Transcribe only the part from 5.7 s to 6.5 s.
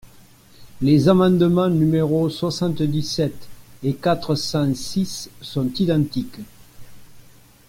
identiques.